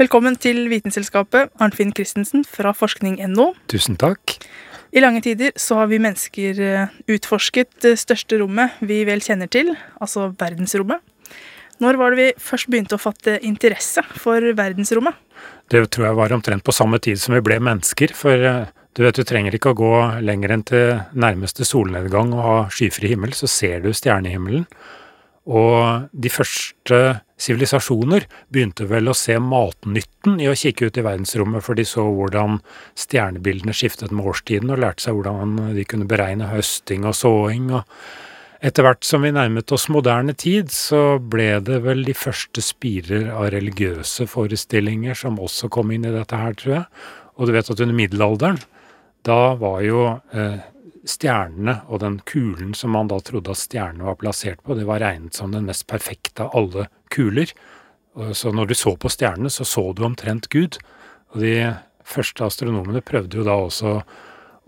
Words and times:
Velkommen 0.00 0.32
til 0.40 0.62
Vitenselskapet, 0.70 1.50
Arnfinn 1.60 1.90
Christensen 1.92 2.40
fra 2.48 2.70
forskning.no. 2.72 3.50
Tusen 3.68 3.98
takk. 4.00 4.32
I 4.96 5.02
lange 5.04 5.20
tider 5.20 5.52
så 5.60 5.76
har 5.76 5.90
vi 5.90 5.98
mennesker 6.00 6.60
eh, 6.64 6.94
utforsket 7.12 7.82
det 7.84 7.92
største 8.00 8.38
rommet 8.40 8.78
vi 8.80 9.02
vel 9.04 9.20
kjenner 9.20 9.50
til, 9.52 9.74
altså 10.00 10.30
verdensrommet. 10.40 11.04
Når 11.84 12.00
var 12.00 12.16
det 12.16 12.20
vi 12.22 12.40
først 12.40 12.70
begynte 12.72 12.96
å 12.96 13.02
fatte 13.02 13.36
interesse 13.44 14.00
for 14.16 14.40
verdensrommet? 14.56 15.20
Det 15.68 15.84
tror 15.92 16.08
jeg 16.08 16.20
var 16.22 16.32
omtrent 16.38 16.64
på 16.64 16.72
samme 16.72 16.96
tid 17.04 17.20
som 17.20 17.36
vi 17.36 17.44
ble 17.44 17.60
mennesker, 17.60 18.16
for 18.16 18.48
eh, 18.54 18.72
du 18.96 19.04
vet 19.04 19.20
du 19.20 19.28
trenger 19.28 19.58
ikke 19.58 19.74
å 19.74 19.80
gå 19.82 19.94
lenger 20.24 20.56
enn 20.56 20.64
til 20.72 20.94
nærmeste 21.12 21.68
solnedgang 21.68 22.32
og 22.38 22.46
ha 22.46 22.58
skyfri 22.72 23.12
himmel, 23.12 23.36
så 23.36 23.52
ser 23.52 23.84
du 23.84 23.92
stjernehimmelen. 23.92 24.64
Og 25.44 26.08
de 26.16 26.32
første 26.32 27.20
sivilisasjoner 27.40 28.26
begynte 28.52 28.86
vel 28.90 29.10
å 29.10 29.16
se 29.16 29.38
matnytten 29.40 30.40
i 30.42 30.48
å 30.50 30.56
kikke 30.56 30.90
ut 30.90 30.98
i 31.00 31.04
verdensrommet, 31.06 31.64
for 31.64 31.78
de 31.78 31.86
så 31.88 32.04
hvordan 32.04 32.58
stjernebildene 32.98 33.74
skiftet 33.76 34.12
med 34.12 34.28
årstiden, 34.32 34.72
og 34.72 34.82
lærte 34.84 35.06
seg 35.06 35.16
hvordan 35.16 35.56
de 35.76 35.86
kunne 35.88 36.08
beregne 36.10 36.50
høsting 36.52 37.08
og 37.08 37.16
såing. 37.16 37.70
og 37.78 37.86
etter 38.60 38.84
hvert 38.84 39.06
som 39.08 39.22
vi 39.24 39.30
nærmet 39.32 39.72
oss 39.72 39.86
moderne 39.88 40.34
tid, 40.36 40.68
så 40.68 41.16
ble 41.16 41.54
det 41.64 41.78
vel 41.86 42.02
de 42.04 42.12
første 42.12 42.60
spirer 42.60 43.30
av 43.32 43.48
religiøse 43.54 44.26
forestillinger 44.28 45.16
som 45.16 45.40
også 45.40 45.70
kom 45.72 45.94
inn 45.94 46.04
i 46.04 46.12
dette 46.12 46.36
her, 46.36 46.52
tror 46.60 46.74
jeg. 46.74 46.84
Og 47.40 47.48
du 47.48 47.54
vet 47.56 47.70
at 47.72 47.80
under 47.80 47.96
middelalderen, 47.96 48.60
da 49.24 49.54
var 49.60 49.80
jo 49.84 50.02
eh, 50.36 50.60
stjernene 51.10 51.80
og 51.88 52.00
den 52.04 52.20
kulen 52.28 52.72
som 52.78 52.94
man 52.94 53.10
da 53.10 53.18
trodde 53.24 53.52
at 53.52 53.60
stjernene 53.60 54.06
var 54.06 54.18
plassert 54.20 54.62
på, 54.64 54.76
det 54.78 54.86
var 54.88 55.02
regnet 55.02 55.36
som 55.36 55.52
den 55.54 55.66
mest 55.68 55.88
perfekte 55.90 56.46
av 56.46 56.56
alle 56.56 56.88
kuler. 57.12 57.52
Så 58.34 58.54
når 58.54 58.70
du 58.70 58.74
så 58.78 58.96
på 58.98 59.10
stjernene, 59.12 59.50
så 59.50 59.66
så 59.66 59.90
du 59.94 60.04
omtrent 60.06 60.48
Gud. 60.52 60.80
Og 61.34 61.42
de 61.44 61.54
første 62.06 62.46
astronomene 62.46 63.02
prøvde 63.06 63.38
jo 63.38 63.46
da 63.46 63.54
også 63.58 64.00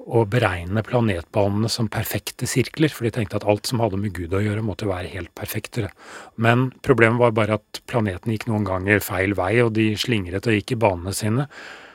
å 0.03 0.25
beregne 0.27 0.83
planetbanene 0.83 1.69
som 1.70 1.91
perfekte 1.93 2.47
sirkler, 2.51 2.91
for 2.91 3.07
de 3.07 3.13
tenkte 3.15 3.39
at 3.39 3.47
alt 3.47 3.69
som 3.70 3.83
hadde 3.83 4.01
med 4.03 4.15
Gud 4.17 4.35
å 4.35 4.43
gjøre, 4.43 4.65
måtte 4.67 4.89
være 4.91 5.11
helt 5.13 5.31
perfekt. 5.39 5.79
Men 6.35 6.70
problemet 6.83 7.23
var 7.23 7.37
bare 7.37 7.59
at 7.61 7.83
planeten 7.91 8.35
gikk 8.35 8.48
noen 8.51 8.67
ganger 8.67 9.03
feil 9.05 9.37
vei, 9.39 9.55
og 9.63 9.75
de 9.79 9.93
slingret 9.98 10.48
og 10.48 10.59
gikk 10.59 10.75
i 10.75 10.81
banene 10.87 11.15
sine. 11.15 11.47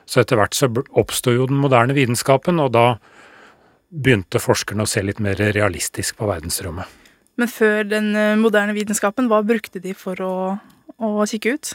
Så 0.07 0.23
etter 0.23 0.39
hvert 0.39 0.55
så 0.55 0.69
oppsto 0.95 1.33
jo 1.35 1.49
den 1.49 1.59
moderne 1.59 1.95
vitenskapen, 1.97 2.61
og 2.63 2.71
da 2.77 2.87
begynte 3.89 4.41
forskerne 4.41 4.85
å 4.85 4.89
se 4.89 5.03
litt 5.05 5.21
mer 5.23 5.39
realistisk 5.39 6.17
på 6.19 6.27
verdensrommet. 6.29 6.89
Men 7.37 7.51
før 7.51 7.85
den 7.85 8.11
eh, 8.17 8.35
moderne 8.39 8.73
vitenskapen, 8.73 9.29
hva 9.29 9.43
brukte 9.45 9.81
de 9.83 9.93
for 9.97 10.19
å, 10.25 10.35
å 10.97 11.27
kikke 11.29 11.55
ut? 11.57 11.73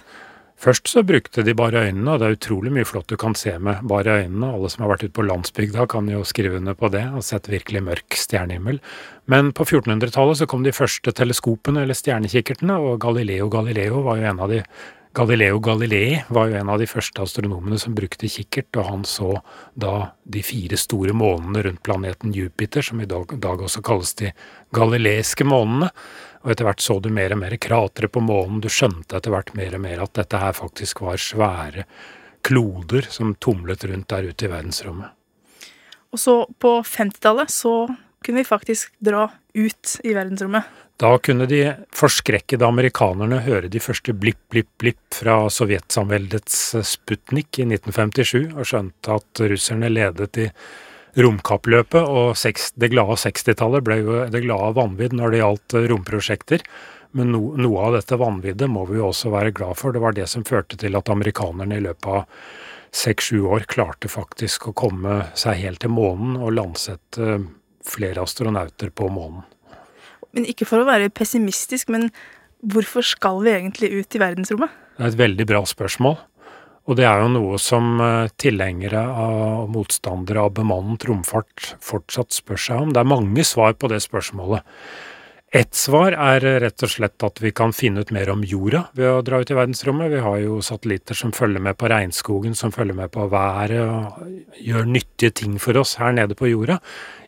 Først 0.62 0.86
så 0.90 1.02
brukte 1.02 1.42
de 1.42 1.54
bare 1.58 1.80
øynene, 1.88 2.12
og 2.12 2.20
det 2.20 2.26
er 2.26 2.36
utrolig 2.36 2.70
mye 2.74 2.86
flott 2.86 3.08
du 3.10 3.16
kan 3.18 3.34
se 3.38 3.56
med 3.58 3.80
bare 3.90 4.20
øynene. 4.22 4.52
Alle 4.54 4.70
som 4.70 4.84
har 4.84 4.92
vært 4.92 5.08
ute 5.08 5.16
på 5.16 5.24
landsbygda 5.26 5.88
kan 5.90 6.06
jo 6.10 6.22
skrive 6.28 6.60
under 6.60 6.76
på 6.78 6.90
det, 6.94 7.02
og 7.10 7.24
sett 7.26 7.50
virkelig 7.50 7.82
mørk 7.88 8.18
stjernehimmel. 8.18 8.78
Men 9.32 9.50
på 9.56 9.66
1400-tallet 9.66 10.38
så 10.38 10.46
kom 10.50 10.62
de 10.62 10.74
første 10.76 11.14
teleskopene, 11.18 11.82
eller 11.82 11.98
stjernekikkertene, 11.98 12.78
og 12.78 13.00
Galileo 13.02 13.48
Galileo 13.50 14.04
var 14.06 14.20
jo 14.20 14.28
en 14.30 14.44
av 14.44 14.54
de 14.54 14.60
Galileo 15.14 15.58
Galilei 15.60 16.24
var 16.28 16.48
jo 16.48 16.56
en 16.56 16.70
av 16.72 16.78
de 16.80 16.86
første 16.88 17.20
astronomene 17.20 17.76
som 17.76 17.92
brukte 17.92 18.30
kikkert, 18.32 18.78
og 18.80 18.86
han 18.86 19.02
så 19.04 19.34
da 19.76 20.14
de 20.24 20.40
fire 20.40 20.78
store 20.80 21.12
månene 21.12 21.66
rundt 21.66 21.82
planeten 21.84 22.32
Jupiter, 22.32 22.80
som 22.80 23.00
i 23.00 23.08
dag, 23.08 23.34
også 23.36 23.82
kalles 23.84 24.14
de 24.16 24.30
galileiske 24.72 25.44
månene. 25.44 25.90
Og 26.42 26.54
etter 26.54 26.64
hvert 26.64 26.80
så 26.80 26.96
du 26.96 27.10
mer 27.12 27.36
og 27.36 27.42
mer 27.42 27.58
kratre 27.60 28.08
på 28.08 28.22
månen, 28.24 28.62
du 28.64 28.70
skjønte 28.72 29.18
etter 29.18 29.34
hvert 29.34 29.52
mer 29.58 29.76
og 29.76 29.84
mer 29.84 30.00
at 30.06 30.14
dette 30.16 30.40
her 30.40 30.56
faktisk 30.56 31.04
var 31.04 31.20
svære 31.20 31.84
kloder 32.42 33.04
som 33.12 33.36
tumlet 33.36 33.84
rundt 33.84 34.08
der 34.08 34.32
ute 34.32 34.48
i 34.48 34.50
verdensrommet. 34.50 35.12
Og 36.12 36.20
så 36.20 36.38
på 36.60 36.78
50-tallet 36.88 37.52
så 37.52 37.76
kunne 38.24 38.40
vi 38.40 38.48
faktisk 38.48 38.96
dra 39.04 39.28
ut 39.54 39.96
i 40.04 40.14
verdensrommet. 40.14 40.64
Da 41.00 41.16
kunne 41.18 41.48
de 41.50 41.64
forskrekkede 41.96 42.66
amerikanerne 42.66 43.40
høre 43.42 43.70
de 43.72 43.80
første 43.82 44.14
blipp, 44.14 44.40
blipp, 44.52 44.70
blipp 44.78 45.18
fra 45.18 45.48
sovjetsamveldets 45.50 46.58
Sputnik 46.86 47.58
i 47.58 47.66
1957, 47.66 48.52
og 48.54 48.68
skjønte 48.68 49.18
at 49.18 49.44
russerne 49.50 49.90
ledet 49.90 50.38
i 50.44 50.48
romkappløpet, 51.18 52.00
og 52.00 52.36
det 52.80 52.90
glade 52.92 53.18
60-tallet 53.20 53.84
ble 53.84 53.98
jo 54.00 54.18
det 54.32 54.44
glade 54.46 54.76
vanvidd 54.78 55.16
når 55.18 55.32
det 55.32 55.40
gjaldt 55.42 55.78
romprosjekter. 55.92 56.64
Men 57.18 57.32
no, 57.34 57.42
noe 57.60 57.88
av 57.88 57.96
dette 57.98 58.16
vanviddet 58.16 58.70
må 58.72 58.86
vi 58.88 58.96
jo 58.96 59.10
også 59.10 59.32
være 59.34 59.52
glad 59.52 59.76
for. 59.76 59.92
Det 59.92 60.00
var 60.00 60.14
det 60.16 60.28
som 60.32 60.46
førte 60.48 60.78
til 60.80 60.96
at 60.96 61.10
amerikanerne 61.12 61.76
i 61.76 61.84
løpet 61.84 62.08
av 62.08 62.46
seks-sju 62.92 63.42
år 63.48 63.66
klarte 63.68 64.08
faktisk 64.12 64.68
å 64.68 64.76
komme 64.76 65.18
seg 65.38 65.60
helt 65.60 65.82
til 65.84 65.92
månen 65.92 66.38
og 66.38 66.54
landsette 66.56 67.36
flere 67.86 68.22
astronauter 68.22 68.92
på 68.94 69.08
månen. 69.12 69.44
Men 70.32 70.46
ikke 70.48 70.66
for 70.68 70.80
å 70.80 70.88
være 70.88 71.12
pessimistisk, 71.12 71.90
men 71.92 72.08
hvorfor 72.62 73.04
skal 73.04 73.42
vi 73.44 73.52
egentlig 73.52 73.92
ut 73.92 74.16
i 74.16 74.20
verdensrommet? 74.22 74.72
Det 74.96 75.04
er 75.04 75.12
et 75.12 75.20
veldig 75.20 75.48
bra 75.48 75.62
spørsmål. 75.68 76.16
Og 76.90 76.98
det 76.98 77.04
er 77.06 77.20
jo 77.22 77.30
noe 77.30 77.58
som 77.62 78.00
eh, 78.02 78.32
tilhengere 78.42 79.04
og 79.06 79.68
motstandere 79.70 80.42
av 80.48 80.54
bemannet 80.56 81.04
romfart 81.06 81.76
fortsatt 81.82 82.34
spør 82.34 82.58
seg 82.58 82.86
om. 82.86 82.94
Det 82.94 83.02
er 83.02 83.12
mange 83.12 83.44
svar 83.46 83.76
på 83.78 83.90
det 83.92 84.00
spørsmålet. 84.02 84.66
Ett 85.52 85.74
svar 85.76 86.14
er 86.16 86.40
rett 86.62 86.80
og 86.80 86.88
slett 86.88 87.24
at 87.26 87.40
vi 87.44 87.50
kan 87.52 87.74
finne 87.76 88.00
ut 88.00 88.10
mer 88.16 88.30
om 88.32 88.40
jorda 88.40 88.86
ved 88.96 89.10
å 89.10 89.18
dra 89.20 89.42
ut 89.42 89.50
i 89.52 89.56
verdensrommet. 89.58 90.08
Vi 90.08 90.22
har 90.24 90.38
jo 90.40 90.62
satellitter 90.64 91.18
som 91.18 91.34
følger 91.36 91.60
med 91.60 91.76
på 91.76 91.90
regnskogen, 91.92 92.54
som 92.56 92.72
følger 92.72 92.96
med 92.96 93.12
på 93.12 93.26
været 93.28 93.74
og 93.82 94.56
gjør 94.56 94.88
nyttige 94.88 95.34
ting 95.42 95.58
for 95.60 95.76
oss 95.76 95.98
her 96.00 96.16
nede 96.16 96.38
på 96.38 96.48
jorda. 96.48 96.78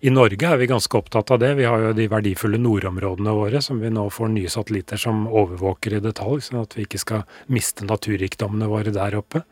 I 0.01 0.15
Norge 0.17 0.49
er 0.49 0.57
vi 0.57 0.71
ganske 0.73 0.97
opptatt 0.97 1.35
av 1.37 1.43
det. 1.45 1.53
Vi 1.61 1.69
har 1.69 1.85
jo 1.85 1.93
de 1.99 2.09
verdifulle 2.09 2.63
nordområdene 2.65 3.37
våre 3.37 3.61
som 3.61 3.85
vi 3.85 3.93
nå 3.93 4.07
får 4.09 4.33
nye 4.33 4.57
satellitter 4.57 5.05
som 5.05 5.27
overvåker 5.29 5.99
i 5.99 6.05
detalj, 6.09 6.47
sånn 6.49 6.63
at 6.65 6.79
vi 6.79 6.89
ikke 6.89 7.05
skal 7.05 7.29
miste 7.53 7.85
naturrikdommene 7.85 8.73
våre 8.73 8.95
der 8.97 9.21
oppe. 9.21 9.45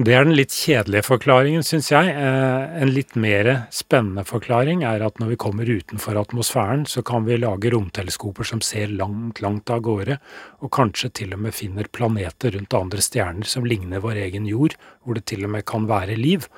Det 0.00 0.14
er 0.16 0.22
den 0.24 0.32
litt 0.32 0.54
kjedelige 0.56 1.04
forklaringen, 1.04 1.64
syns 1.66 1.90
jeg. 1.90 2.12
Eh, 2.16 2.76
en 2.80 2.92
litt 2.94 3.10
mer 3.20 3.48
spennende 3.74 4.22
forklaring 4.24 4.80
er 4.88 5.02
at 5.04 5.18
når 5.20 5.34
vi 5.34 5.38
kommer 5.42 5.68
utenfor 5.68 6.16
atmosfæren, 6.16 6.86
så 6.88 7.02
kan 7.04 7.26
vi 7.26 7.36
lage 7.36 7.68
romteleskoper 7.74 8.48
som 8.48 8.62
ser 8.64 8.94
langt, 8.96 9.42
langt 9.44 9.68
av 9.68 9.82
gårde, 9.84 10.16
og 10.64 10.72
kanskje 10.72 11.10
til 11.20 11.36
og 11.36 11.42
med 11.44 11.52
finner 11.52 11.90
planeter 11.92 12.56
rundt 12.56 12.78
andre 12.78 13.04
stjerner 13.04 13.50
som 13.50 13.68
ligner 13.68 14.00
vår 14.00 14.22
egen 14.24 14.48
jord, 14.48 14.78
hvor 15.04 15.20
det 15.20 15.26
til 15.28 15.44
og 15.44 15.52
med 15.58 15.68
kan 15.68 15.84
være 15.90 16.16
liv. 16.16 16.48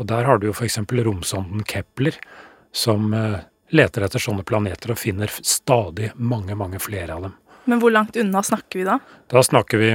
Og 0.00 0.08
der 0.08 0.24
har 0.24 0.40
du 0.40 0.48
jo 0.48 0.56
f.eks. 0.56 0.80
romsonden 0.88 1.68
Kepler, 1.68 2.16
som 2.72 3.12
eh, 3.12 3.42
leter 3.76 4.08
etter 4.08 4.24
sånne 4.24 4.46
planeter 4.48 4.96
og 4.96 5.02
finner 5.02 5.36
stadig 5.42 6.14
mange, 6.16 6.56
mange 6.56 6.80
flere 6.80 7.20
av 7.20 7.28
dem. 7.28 7.36
Men 7.66 7.80
hvor 7.82 7.90
langt 7.90 8.16
unna 8.16 8.42
snakker 8.46 8.78
vi 8.78 8.86
da? 8.86 8.98
Da 9.30 9.42
snakker 9.42 9.80
vi 9.82 9.90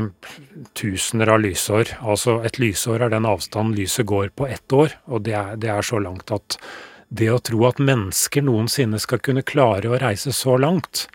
tusener 0.78 1.32
av 1.32 1.42
lysår. 1.44 1.96
Altså 2.04 2.42
et 2.48 2.60
lysår 2.60 3.06
er 3.08 3.14
den 3.14 3.28
avstanden 3.28 3.78
lyset 3.80 4.06
går 4.12 4.34
på 4.36 4.48
ett 4.52 4.76
år, 4.76 4.98
og 5.08 5.24
det 5.28 5.36
er, 5.40 5.56
det 5.60 5.72
er 5.72 5.88
så 5.88 6.02
langt 6.04 6.34
at 6.36 6.60
det 7.12 7.28
å 7.32 7.42
tro 7.44 7.66
at 7.68 7.80
mennesker 7.80 8.44
noensinne 8.48 9.00
skal 9.04 9.20
kunne 9.24 9.44
klare 9.44 9.92
å 9.92 10.00
reise 10.00 10.32
så 10.36 10.56
langt, 10.60 11.08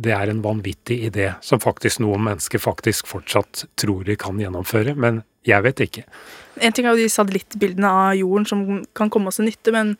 det 0.00 0.12
er 0.14 0.30
en 0.32 0.42
vanvittig 0.44 1.00
idé 1.08 1.30
som 1.44 1.60
faktisk 1.60 2.02
noen 2.04 2.22
mennesker 2.28 2.60
faktisk 2.62 3.08
fortsatt 3.10 3.64
tror 3.80 4.04
de 4.08 4.16
kan 4.20 4.38
gjennomføre, 4.40 4.94
men 4.96 5.22
jeg 5.48 5.64
vet 5.64 5.80
ikke. 5.84 6.04
En 6.60 6.76
ting 6.76 6.86
er 6.86 6.94
jo 6.94 7.00
de 7.00 7.12
satellittbildene 7.12 7.92
av 8.04 8.18
jorden 8.20 8.48
som 8.48 8.64
kan 8.96 9.12
komme 9.12 9.32
oss 9.32 9.40
til 9.40 9.48
nytte, 9.48 9.72
men, 9.74 9.94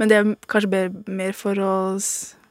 men 0.00 0.12
det 0.12 0.18
er 0.18 0.32
kanskje 0.50 0.88
mer 1.08 1.36
for 1.36 1.60
å 1.60 1.74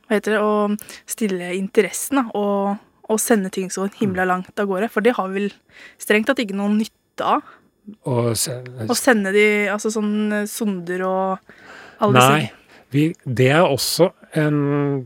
hva 0.05 0.19
heter 0.19 0.35
det, 0.35 0.41
å 0.41 1.09
stille 1.09 1.53
interessen 1.57 2.21
da, 2.21 2.27
og 2.37 2.75
å 3.11 3.17
sende 3.21 3.51
ting 3.53 3.69
så 3.73 3.87
himla 3.99 4.25
mm. 4.25 4.29
langt 4.29 4.59
av 4.61 4.69
gårde. 4.69 4.89
For 4.93 5.05
det 5.05 5.15
har 5.17 5.29
vi 5.31 5.45
vel 5.45 5.55
strengt 6.01 6.29
tatt 6.29 6.41
ikke 6.43 6.57
noen 6.57 6.79
nytte 6.81 7.29
av. 7.35 7.55
Å 8.09 8.33
sende 8.97 9.33
de 9.35 9.45
altså 9.69 9.91
sånn 9.93 10.13
eh, 10.33 10.47
sonder 10.49 11.03
og 11.05 11.51
alle 12.01 12.21
Nei. 12.21 12.45
Vi, 12.93 13.09
det 13.25 13.49
er 13.51 13.65
også 13.65 14.09
en 14.35 14.57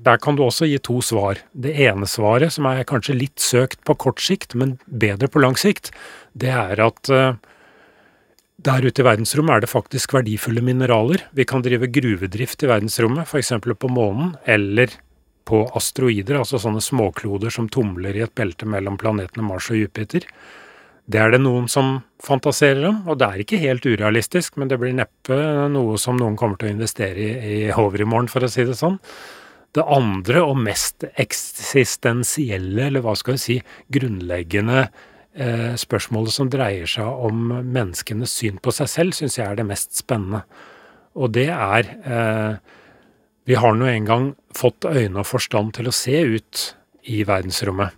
Der 0.05 0.19
kan 0.21 0.37
du 0.37 0.43
også 0.45 0.67
gi 0.69 0.79
to 0.81 0.99
svar. 1.05 1.41
Det 1.53 1.73
ene 1.85 2.07
svaret, 2.09 2.53
som 2.55 2.67
er 2.69 2.87
kanskje 2.87 3.17
litt 3.17 3.43
søkt 3.43 3.83
på 3.85 3.95
kort 3.99 4.23
sikt, 4.23 4.55
men 4.57 4.77
bedre 4.85 5.29
på 5.29 5.41
lang 5.43 5.57
sikt, 5.59 5.91
det 6.33 6.49
er 6.49 6.81
at 6.81 7.11
uh, 7.13 7.37
der 8.65 8.87
ute 8.87 9.03
i 9.03 9.05
verdensrommet 9.05 9.55
er 9.55 9.63
det 9.63 9.71
faktisk 9.71 10.15
verdifulle 10.17 10.63
mineraler. 10.65 11.23
Vi 11.37 11.45
kan 11.47 11.61
drive 11.65 11.91
gruvedrift 11.93 12.65
i 12.65 12.71
verdensrommet, 12.71 13.29
f.eks. 13.29 13.53
på 13.61 13.91
månen, 13.93 14.33
eller 14.49 14.97
på 15.49 15.65
asteroider, 15.77 16.37
altså 16.39 16.61
sånne 16.61 16.83
småkloder 16.83 17.53
som 17.53 17.69
tumler 17.71 18.17
i 18.17 18.23
et 18.25 18.35
belte 18.37 18.69
mellom 18.69 18.99
planetene 19.01 19.45
Mars 19.47 19.71
og 19.73 19.81
Jupiter. 19.81 20.27
Det 21.09 21.17
er 21.17 21.33
det 21.33 21.41
noen 21.41 21.65
som 21.71 22.03
fantaserer 22.21 22.83
om, 22.91 23.01
og 23.09 23.17
det 23.17 23.27
er 23.27 23.41
ikke 23.41 23.61
helt 23.63 23.85
urealistisk, 23.87 24.59
men 24.61 24.69
det 24.69 24.77
blir 24.77 24.93
neppe 24.93 25.37
noe 25.73 25.97
som 25.97 26.19
noen 26.19 26.37
kommer 26.37 26.59
til 26.61 26.69
å 26.69 26.75
investere 26.75 27.23
i, 27.23 27.29
i 27.49 27.59
overmorgen, 27.73 28.29
for 28.29 28.45
å 28.45 28.51
si 28.51 28.65
det 28.67 28.77
sånn. 28.77 28.99
Det 29.73 29.85
andre 29.85 30.43
og 30.45 30.57
mest 30.61 31.07
eksistensielle, 31.09 32.87
eller 32.87 33.05
hva 33.05 33.15
skal 33.17 33.37
vi 33.37 33.41
si, 33.41 33.57
grunnleggende 33.93 34.83
eh, 34.85 35.73
spørsmålet 35.81 36.35
som 36.35 36.49
dreier 36.53 36.89
seg 36.89 37.25
om 37.25 37.47
menneskenes 37.57 38.33
syn 38.41 38.61
på 38.61 38.73
seg 38.75 38.89
selv, 38.93 39.17
syns 39.17 39.37
jeg 39.39 39.47
er 39.47 39.57
det 39.57 39.65
mest 39.69 39.97
spennende. 39.97 40.43
Og 41.17 41.33
det 41.33 41.49
er 41.53 41.89
eh, 42.05 42.77
Vi 43.49 43.55
har 43.55 43.73
nå 43.73 43.87
engang 43.89 44.35
fått 44.53 44.85
øyne 44.85 45.23
og 45.23 45.25
forstand 45.25 45.71
til 45.73 45.87
å 45.89 45.93
se 45.95 46.19
ut 46.21 46.59
i 47.09 47.23
verdensrommet. 47.25 47.95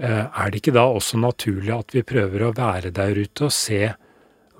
Eh, 0.00 0.24
er 0.24 0.48
det 0.48 0.62
ikke 0.62 0.72
da 0.72 0.86
også 0.88 1.18
naturlig 1.20 1.74
at 1.74 1.92
vi 1.92 2.00
prøver 2.00 2.46
å 2.46 2.54
være 2.56 2.88
der 2.96 3.18
ute 3.18 3.50
og 3.50 3.52
se 3.52 3.90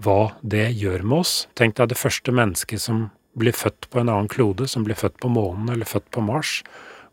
hva 0.04 0.18
det 0.44 0.66
gjør 0.76 1.06
med 1.06 1.22
oss? 1.22 1.32
Tenk 1.56 1.78
deg 1.78 1.88
det 1.88 1.96
første 1.96 2.34
mennesket 2.36 2.82
som 2.84 3.06
blir 3.38 3.56
født 3.56 3.88
på 3.88 4.02
en 4.02 4.10
annen 4.12 4.28
klode, 4.28 4.68
som 4.68 4.84
blir 4.84 4.98
født 4.98 5.16
på 5.22 5.30
månen 5.32 5.72
eller 5.72 5.88
født 5.88 6.10
på 6.12 6.20
Mars. 6.26 6.58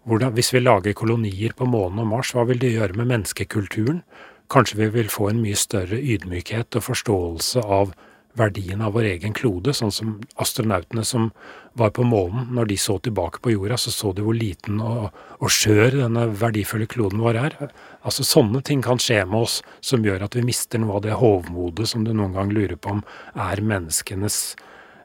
Hvordan, 0.04 0.36
hvis 0.36 0.51
vi 0.51 0.66
lager 0.66 0.98
kolonier 1.00 1.56
på 1.56 1.69
månen 1.69 2.04
og 2.04 2.12
Mars, 2.12 2.33
hva 2.36 2.44
vil 2.50 2.60
det 2.60 2.74
gjøre 2.74 3.00
med 3.00 3.07
menneskekulturen? 3.13 4.04
Kanskje 4.51 4.81
vi 4.83 4.92
vil 4.98 5.07
få 5.07 5.30
en 5.31 5.39
mye 5.45 5.56
større 5.56 5.95
ydmykhet 5.95 6.75
og 6.75 6.89
forståelse 6.92 7.63
av 7.63 7.95
verdien 8.35 8.81
av 8.83 8.95
vår 8.95 9.07
egen 9.13 9.33
klode, 9.33 9.73
sånn 9.75 9.93
som 9.93 10.15
astronautene 10.41 11.05
som 11.07 11.29
var 11.75 11.91
på 11.95 12.03
månen, 12.07 12.49
når 12.55 12.69
de 12.71 12.77
så 12.79 12.97
tilbake 12.99 13.41
på 13.43 13.51
jorda, 13.51 13.77
så 13.77 13.91
så 13.91 14.11
de 14.15 14.23
hvor 14.23 14.35
liten 14.35 14.79
og, 14.83 15.09
og 15.39 15.51
skjør 15.51 15.97
denne 16.01 16.27
verdifulle 16.39 16.87
kloden 16.91 17.23
vår 17.23 17.39
er. 17.39 17.57
Altså 18.05 18.23
Sånne 18.27 18.61
ting 18.63 18.83
kan 18.85 19.01
skje 19.01 19.23
med 19.27 19.47
oss 19.47 19.57
som 19.83 20.05
gjør 20.05 20.27
at 20.27 20.37
vi 20.37 20.45
mister 20.47 20.79
noe 20.79 20.99
av 20.99 21.03
det 21.07 21.17
hovmodet 21.19 21.89
som 21.91 22.05
du 22.05 22.13
noen 22.13 22.35
gang 22.35 22.53
lurer 22.55 22.79
på 22.79 22.97
om 22.97 23.01
er 23.33 23.63
menneskenes 23.63 24.39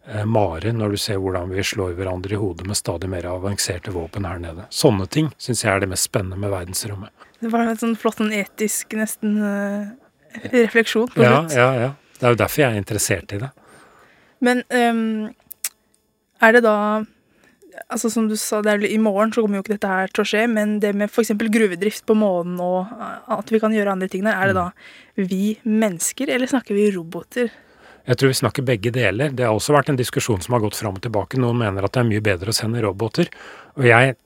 eh, 0.06 0.26
mare, 0.26 0.74
når 0.74 0.94
du 0.94 1.00
ser 1.06 1.18
hvordan 1.22 1.50
vi 1.54 1.64
slår 1.66 1.96
hverandre 1.98 2.36
i 2.36 2.40
hodet 2.40 2.68
med 2.70 2.78
stadig 2.78 3.10
mer 3.10 3.26
avanserte 3.30 3.94
våpen 3.94 4.28
her 4.28 4.42
nede. 4.42 4.68
Sånne 4.74 5.08
ting 5.10 5.32
syns 5.38 5.64
jeg 5.64 5.72
er 5.74 5.82
det 5.82 5.90
mest 5.90 6.10
spennende 6.10 6.38
med 6.38 6.54
verdensrommet. 6.54 7.14
Det 7.40 7.50
var 7.50 7.66
en 7.66 7.82
sånn 7.82 7.96
flott 7.98 8.20
en 8.22 8.34
etisk 8.36 8.94
nesten 8.98 9.40
uh, 9.42 9.90
refleksjon 10.52 11.10
på 11.10 11.18
slutt. 11.22 11.56
Ja, 11.56 11.64
ja, 11.64 11.88
ja. 11.88 11.90
Det 12.20 12.28
er 12.28 12.34
jo 12.34 12.42
derfor 12.42 12.62
jeg 12.62 12.74
er 12.74 12.82
interessert 12.82 13.32
i 13.32 13.40
det. 13.40 13.48
Men 14.44 14.62
um, 14.68 15.30
er 16.40 16.56
det 16.56 16.62
da 16.66 16.76
altså 17.88 18.10
Som 18.12 18.26
du 18.28 18.34
sa, 18.36 18.58
det 18.64 18.72
er, 18.72 18.82
i 18.84 18.98
morgen 19.00 19.30
så 19.32 19.40
kommer 19.40 19.60
jo 19.60 19.62
ikke 19.62 19.76
dette 19.76 19.88
her 19.88 20.10
til 20.12 20.24
å 20.24 20.26
skje, 20.26 20.42
men 20.50 20.74
det 20.82 20.90
med 20.98 21.08
f.eks. 21.08 21.30
gruvedrift 21.38 22.04
på 22.06 22.16
månen 22.18 22.58
og 22.60 22.90
at 23.30 23.52
vi 23.52 23.60
kan 23.62 23.72
gjøre 23.72 23.94
andre 23.94 24.08
ting 24.10 24.26
der, 24.26 24.36
er 24.36 24.50
det 24.50 24.56
da 24.58 24.66
vi 25.16 25.54
mennesker, 25.64 26.32
eller 26.34 26.50
snakker 26.50 26.76
vi 26.76 26.90
roboter? 26.92 27.48
Jeg 28.10 28.18
tror 28.20 28.32
vi 28.32 28.38
snakker 28.40 28.66
begge 28.66 28.92
deler. 28.92 29.32
Det 29.32 29.46
har 29.46 29.54
også 29.54 29.74
vært 29.76 29.92
en 29.92 30.00
diskusjon 30.00 30.42
som 30.44 30.56
har 30.56 30.64
gått 30.64 30.76
fram 30.76 30.98
og 30.98 31.04
tilbake. 31.04 31.40
Noen 31.40 31.62
mener 31.62 31.86
at 31.86 31.94
det 31.94 32.02
er 32.02 32.10
mye 32.10 32.24
bedre 32.26 32.52
å 32.52 32.56
sende 32.58 32.82
roboter. 32.84 33.30
Og 33.78 33.86
jeg 33.86 34.16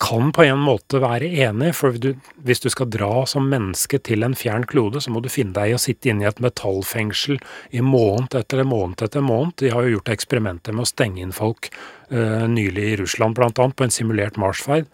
kan 0.00 0.30
på 0.34 0.44
en 0.44 0.60
måte 0.62 1.00
være 1.02 1.28
enig, 1.44 1.72
for 1.78 1.96
du, 1.98 2.12
hvis 2.46 2.62
du 2.62 2.68
skal 2.72 2.90
dra 2.92 3.24
som 3.28 3.48
menneske 3.50 3.98
til 4.04 4.24
en 4.26 4.36
fjern 4.38 4.66
klode, 4.68 5.02
så 5.02 5.12
må 5.12 5.22
du 5.24 5.30
finne 5.32 5.54
deg 5.56 5.72
i 5.72 5.76
å 5.76 5.80
sitte 5.82 6.12
inne 6.12 6.26
i 6.26 6.30
et 6.30 6.42
metallfengsel 6.42 7.40
i 7.74 7.82
måned 7.84 8.36
etter 8.38 8.62
måned 8.68 9.04
etter 9.04 9.24
måned. 9.24 9.56
De 9.62 9.72
har 9.74 9.86
jo 9.86 9.96
gjort 9.96 10.12
eksperimenter 10.14 10.76
med 10.76 10.86
å 10.86 10.90
stenge 10.92 11.22
inn 11.24 11.34
folk 11.36 11.70
uh, 12.12 12.48
nylig 12.50 12.88
i 12.92 12.96
Russland 13.02 13.38
bl.a. 13.38 13.50
på 13.52 13.86
en 13.86 13.94
simulert 13.94 14.40
marsferd. 14.40 14.90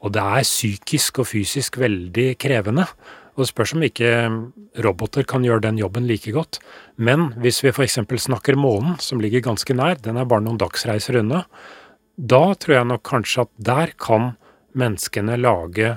Og 0.00 0.14
det 0.16 0.22
er 0.24 0.46
psykisk 0.48 1.20
og 1.20 1.28
fysisk 1.32 1.76
veldig 1.80 2.30
krevende. 2.40 2.86
Og 3.36 3.44
det 3.44 3.50
spørs 3.52 3.74
om 3.76 3.84
ikke 3.84 4.14
roboter 4.84 5.26
kan 5.28 5.44
gjøre 5.46 5.64
den 5.68 5.78
jobben 5.80 6.08
like 6.08 6.32
godt. 6.34 6.58
Men 6.96 7.30
hvis 7.40 7.62
vi 7.64 7.72
f.eks. 7.72 8.00
snakker 8.24 8.58
månen, 8.58 8.98
som 9.00 9.20
ligger 9.20 9.44
ganske 9.44 9.76
nær, 9.76 10.00
den 10.00 10.18
er 10.20 10.28
bare 10.28 10.44
noen 10.44 10.60
dagsreiser 10.60 11.20
unna, 11.20 11.44
da 12.20 12.42
tror 12.60 12.76
jeg 12.76 12.88
nok 12.90 13.04
kanskje 13.06 13.46
at 13.46 13.52
der 13.70 13.94
kan 14.00 14.34
menneskene 14.78 15.36
lage 15.40 15.90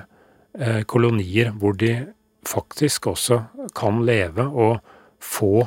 eh, 0.58 0.82
kolonier 0.88 1.52
hvor 1.58 1.76
de 1.78 1.94
faktisk 2.48 3.08
også 3.12 3.40
kan 3.76 4.02
leve 4.06 4.44
og 4.44 4.78
få 5.24 5.62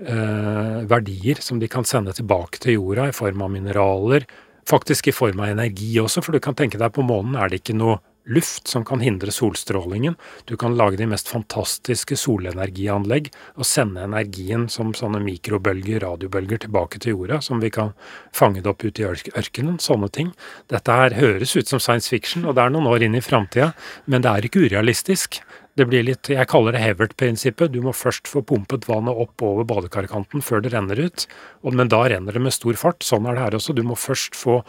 eh, 0.00 0.80
verdier 0.88 1.42
som 1.44 1.60
de 1.60 1.68
kan 1.70 1.86
sende 1.88 2.14
tilbake 2.16 2.62
til 2.62 2.78
jorda 2.78 3.10
i 3.10 3.16
form 3.16 3.44
av 3.44 3.52
mineraler, 3.52 4.26
faktisk 4.68 5.10
i 5.10 5.16
form 5.16 5.42
av 5.44 5.52
energi 5.52 5.92
også, 6.00 6.24
for 6.24 6.34
du 6.36 6.42
kan 6.42 6.56
tenke 6.56 6.80
deg 6.80 6.94
på 6.94 7.04
månen 7.04 7.36
er 7.36 7.52
det 7.52 7.62
ikke 7.62 7.76
noe 7.76 8.00
luft 8.24 8.68
som 8.68 8.84
kan 8.84 9.00
hindre 9.00 9.30
solstrålingen. 9.30 10.14
Du 10.44 10.56
kan 10.56 10.76
lage 10.76 10.96
de 10.96 11.06
mest 11.06 11.28
fantastiske 11.28 12.16
solenergianlegg 12.16 13.30
og 13.56 13.68
sende 13.68 14.04
energien 14.06 14.68
som 14.72 14.94
sånne 14.96 15.20
mikrobølger, 15.24 16.00
radiobølger, 16.04 16.64
tilbake 16.64 17.00
til 17.02 17.18
jorda, 17.18 17.40
som 17.44 17.60
vi 17.60 17.72
kan 17.74 17.92
fange 18.32 18.62
det 18.62 18.70
opp 18.70 18.84
ute 18.84 19.04
i 19.04 19.08
ørkenen. 19.08 19.80
Sånne 19.82 20.10
ting. 20.12 20.32
Dette 20.72 21.00
her 21.00 21.18
høres 21.18 21.56
ut 21.56 21.68
som 21.68 21.82
science 21.82 22.08
fiction, 22.08 22.46
og 22.48 22.56
det 22.56 22.64
er 22.64 22.72
noen 22.74 22.88
år 22.90 23.04
inn 23.04 23.18
i 23.18 23.24
framtida, 23.24 23.72
men 24.06 24.24
det 24.24 24.32
er 24.32 24.48
ikke 24.48 24.64
urealistisk. 24.68 25.42
Det 25.74 25.88
blir 25.90 26.04
litt, 26.06 26.28
Jeg 26.30 26.46
kaller 26.46 26.72
det 26.72 26.84
Hevert-prinsippet. 26.84 27.72
Du 27.74 27.80
må 27.82 27.90
først 27.90 28.30
få 28.30 28.44
pumpet 28.46 28.86
vannet 28.86 29.10
opp 29.10 29.42
over 29.42 29.66
badekarkanten 29.66 30.42
før 30.44 30.62
det 30.62 30.70
renner 30.70 31.00
ut. 31.02 31.26
Men 31.66 31.90
da 31.90 32.04
renner 32.06 32.32
det 32.32 32.42
med 32.44 32.54
stor 32.54 32.78
fart. 32.78 33.02
Sånn 33.02 33.26
er 33.26 33.34
det 33.34 33.42
her 33.42 33.56
også. 33.58 33.74
Du 33.74 33.82
må 33.82 33.98
først 33.98 34.38
få 34.38 34.60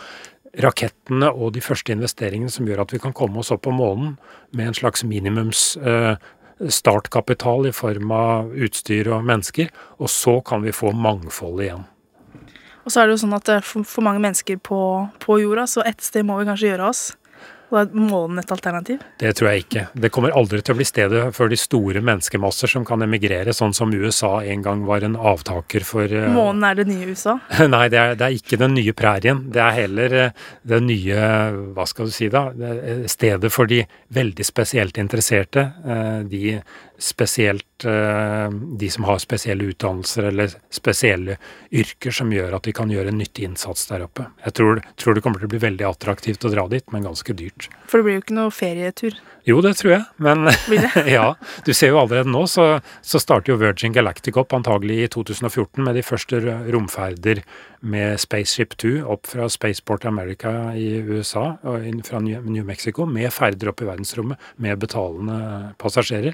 rakettene 0.63 1.31
og 1.33 1.53
de 1.55 1.63
første 1.63 1.93
investeringene 1.95 2.51
som 2.51 2.67
gjør 2.67 2.85
at 2.85 2.93
vi 2.95 3.01
kan 3.03 3.15
komme 3.15 3.41
oss 3.41 3.51
opp 3.53 3.65
på 3.67 3.73
månen 3.75 4.15
med 4.55 4.69
en 4.69 4.77
slags 4.77 5.03
minimums 5.07 5.73
eh, 5.77 6.15
startkapital 6.71 7.67
i 7.67 7.73
form 7.75 8.13
av 8.15 8.53
utstyr 8.55 9.09
og 9.11 9.25
mennesker, 9.27 9.71
og 9.99 10.11
så 10.11 10.39
kan 10.45 10.63
vi 10.63 10.75
få 10.75 10.93
mangfold 10.95 11.63
igjen. 11.65 11.83
Og 12.85 12.93
så 12.93 13.01
er 13.01 13.07
det 13.07 13.15
jo 13.15 13.23
sånn 13.25 13.35
at 13.35 13.47
det 13.49 13.57
er 13.59 13.65
for 13.65 14.05
mange 14.05 14.21
mennesker 14.23 14.59
på, 14.63 14.79
på 15.19 15.39
jorda, 15.41 15.65
så 15.67 15.83
ett 15.89 16.05
sted 16.05 16.27
må 16.27 16.37
vi 16.39 16.47
kanskje 16.47 16.69
gjøre 16.69 16.91
oss. 16.93 17.07
Og 17.71 17.79
er 17.81 17.93
månen 17.97 18.39
et 18.41 18.51
alternativ? 18.53 19.01
Det 19.19 19.31
tror 19.37 19.49
jeg 19.51 19.65
ikke. 19.65 19.85
Det 20.05 20.11
kommer 20.13 20.35
aldri 20.37 20.61
til 20.61 20.75
å 20.75 20.79
bli 20.79 20.87
stedet 20.87 21.23
for 21.35 21.51
de 21.51 21.57
store 21.59 22.03
menneskemasser 22.05 22.71
som 22.71 22.85
kan 22.87 23.01
emigrere, 23.05 23.55
sånn 23.55 23.73
som 23.75 23.93
USA 23.93 24.37
en 24.45 24.65
gang 24.65 24.85
var 24.85 25.05
en 25.05 25.17
avtaker 25.17 25.85
for 25.87 26.11
uh... 26.11 26.27
Månen 26.35 26.65
er 26.69 26.79
det 26.79 26.87
nye 26.91 27.09
USA? 27.09 27.37
Nei, 27.75 27.87
det 27.93 28.01
er, 28.01 28.15
det 28.19 28.27
er, 28.27 28.37
ikke 28.37 28.59
den 28.61 28.75
nye 28.77 28.95
prærien. 28.97 29.45
Det 29.53 29.63
er 29.63 29.77
heller 29.79 30.17
uh, 30.27 30.47
det 30.67 30.81
nye, 30.85 31.29
hva 31.75 31.87
skal 31.89 32.11
du 32.11 32.15
si 32.15 32.29
da, 32.33 32.47
stedet 33.09 33.51
for 33.53 33.69
de 33.69 33.81
veldig 34.15 34.45
spesielt 34.45 34.99
interesserte. 35.01 35.65
De 36.29 36.59
spesielt 36.97 37.85
eh, 37.85 38.49
de 38.51 38.89
som 38.91 39.07
har 39.09 39.19
spesielle 39.23 39.67
utdannelser 39.71 40.29
eller 40.31 40.55
spesielle 40.73 41.37
yrker 41.75 42.15
som 42.15 42.31
gjør 42.31 42.57
at 42.57 42.67
de 42.67 42.73
kan 42.75 42.91
gjøre 42.91 43.11
en 43.11 43.19
nyttig 43.19 43.47
innsats 43.49 43.87
der 43.91 44.05
oppe. 44.07 44.29
Jeg 44.45 44.57
tror, 44.59 44.81
tror, 45.01 45.15
det 45.15 45.23
kommer 45.25 45.41
til 45.41 45.49
å 45.49 45.53
bli 45.55 45.63
veldig 45.65 45.87
attraktivt 45.89 46.45
å 46.47 46.53
dra 46.53 46.67
dit, 46.71 46.85
men 46.93 47.07
ganske 47.07 47.35
dyrt. 47.37 47.69
For 47.89 47.99
det 47.99 48.07
blir 48.07 48.19
jo 48.19 48.25
ikke 48.25 48.37
noe 48.39 48.53
ferietur? 48.55 49.19
Jo, 49.45 49.59
det 49.61 49.75
tror 49.77 49.91
jeg, 49.93 50.05
men 50.25 50.47
ja. 51.17 51.27
Du 51.67 51.69
ser 51.77 51.91
jo 51.93 51.99
allerede 52.01 52.31
nå, 52.33 52.45
så, 52.49 52.79
så, 53.05 53.21
starter 53.21 53.53
jo 53.53 53.59
Virgin 53.61 53.93
Galactic 53.93 54.39
opp 54.41 54.55
antagelig 54.57 55.03
i 55.03 55.09
2014 55.13 55.83
med 55.85 55.99
de 55.99 56.05
første 56.05 56.39
romferder 56.73 57.43
med 57.85 58.17
Spaceship 58.21 58.73
2 58.81 58.95
opp 59.13 59.29
fra 59.29 59.45
Spaceport 59.51 60.07
America 60.09 60.73
i 60.73 60.87
USA 61.05 61.51
og 61.61 61.85
fra 62.07 62.21
New 62.25 62.65
Mexico 62.65 63.05
med 63.05 63.29
ferder 63.35 63.69
opp 63.69 63.83
i 63.83 63.89
verdensrommet 63.91 64.49
med 64.65 64.81
betalende 64.81 65.75
passasjerer. 65.81 66.33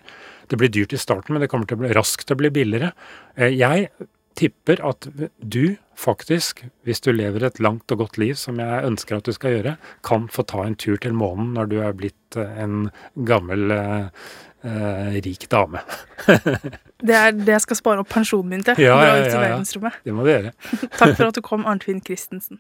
Det 0.52 0.60
blir 0.60 0.72
dyrt 0.72 0.94
i 0.94 1.00
starten, 1.00 1.34
men 1.34 1.44
det 1.44 1.48
kommer 1.52 1.70
til 1.70 1.80
å 1.80 1.86
bli 1.86 1.94
raskt 1.96 2.28
til 2.28 2.36
å 2.36 2.42
bli 2.42 2.52
billigere. 2.52 2.92
Eh, 3.40 3.54
jeg 3.56 3.88
tipper 4.36 4.82
at 4.84 5.08
du 5.40 5.78
faktisk, 6.00 6.64
hvis 6.88 7.04
du 7.06 7.12
lever 7.14 7.46
et 7.46 7.60
langt 7.64 7.92
og 7.94 8.04
godt 8.04 8.18
liv, 8.20 8.36
som 8.40 8.60
jeg 8.60 8.86
ønsker 8.88 9.20
at 9.20 9.28
du 9.28 9.36
skal 9.36 9.58
gjøre, 9.58 9.76
kan 10.08 10.28
få 10.32 10.44
ta 10.50 10.66
en 10.66 10.76
tur 10.80 10.98
til 11.02 11.16
månen 11.16 11.54
når 11.56 11.72
du 11.72 11.78
er 11.84 11.96
blitt 11.98 12.40
eh, 12.40 12.64
en 12.64 12.90
gammel 13.28 13.72
eh, 13.72 15.20
rik 15.24 15.48
dame. 15.52 15.84
det 17.08 17.16
er 17.18 17.32
det 17.38 17.56
jeg 17.56 17.66
skal 17.68 17.80
spare 17.80 18.04
opp 18.04 18.12
pensjonen 18.12 18.58
min 18.58 18.66
til. 18.66 18.82
Ja, 18.82 18.98
ja, 19.08 19.16
ja, 19.24 19.46
ja. 19.56 19.94
Det 20.04 20.16
må 20.16 20.28
du 20.28 20.34
gjøre. 20.34 20.52
Takk 21.00 21.16
for 21.16 21.28
at 21.32 21.40
du 21.40 21.44
kom, 21.46 21.68
Arnfinn 21.70 22.04
Christensen. 22.04 22.60